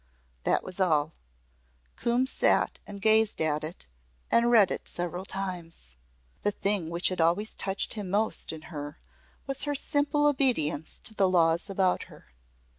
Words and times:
That 0.45 0.63
was 0.63 0.79
all. 0.79 1.13
Coombe 1.95 2.25
sat 2.25 2.79
and 2.87 2.99
gazed 2.99 3.39
at 3.39 3.63
it 3.63 3.85
and 4.31 4.49
read 4.49 4.71
it 4.71 4.87
several 4.87 5.25
times. 5.25 5.95
The 6.41 6.49
thing 6.49 6.89
which 6.89 7.09
had 7.09 7.21
always 7.21 7.53
touched 7.53 7.93
him 7.93 8.09
most 8.09 8.51
in 8.51 8.63
her 8.73 8.97
was 9.45 9.65
her 9.65 9.75
simple 9.75 10.25
obedience 10.25 10.99
to 11.01 11.13
the 11.13 11.29
laws 11.29 11.69
about 11.69 12.05
her. 12.05 12.33